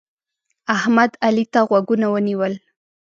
احمد؛ 0.75 1.11
علي 1.25 1.45
ته 1.53 1.59
غوږونه 1.67 2.07
ونیول. 2.13 2.53